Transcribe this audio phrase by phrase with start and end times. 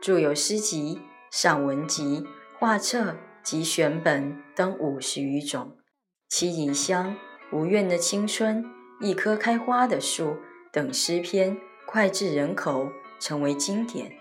[0.00, 0.98] 著有诗集、
[1.30, 2.24] 散文集、
[2.58, 5.76] 画册及选本等五十余种。
[6.26, 7.10] 其《异乡》
[7.56, 8.64] 《无怨的青春》
[9.00, 10.24] 《一棵开花的树》
[10.72, 14.12] 等诗篇脍炙人口，成为经典。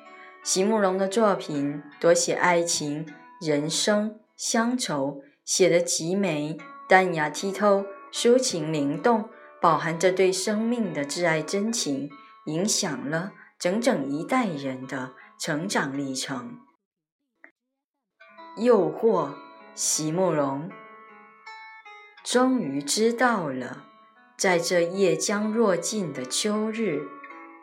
[0.43, 3.05] 席慕容的作品多写爱情、
[3.39, 6.57] 人生、乡愁，写得极美、
[6.89, 9.29] 淡雅、剔透、抒情灵动，
[9.61, 12.09] 饱含着对生命的挚爱真情，
[12.47, 15.13] 影响了整整一代人的。
[15.39, 16.59] 成长历程，
[18.57, 19.35] 诱惑，
[19.73, 20.69] 席慕容。
[22.25, 23.85] 终于知道了，
[24.37, 27.07] 在这夜将若尽的秋日，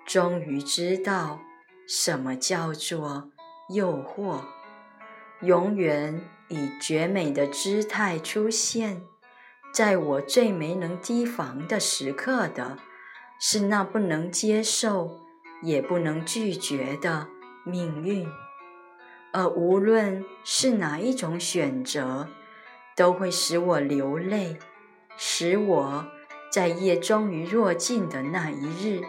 [0.06, 1.40] 终于知道
[1.86, 3.30] 什么叫做
[3.68, 4.40] 诱惑。
[5.42, 9.02] 永远以绝美的姿态出现
[9.70, 12.78] 在我最没能提防的时刻的，
[13.38, 15.20] 是那不能接受
[15.62, 17.35] 也不能拒绝的。
[17.66, 18.28] 命运，
[19.32, 22.28] 而无论是哪一种选择，
[22.94, 24.56] 都会使我流泪，
[25.16, 26.06] 使我
[26.50, 29.02] 在夜终于若尽的那一日，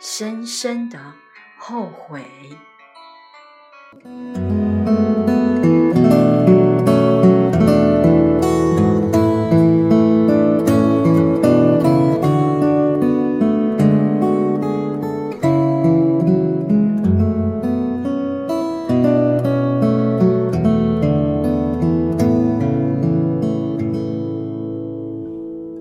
[0.00, 1.12] 深深的
[1.58, 2.24] 后悔。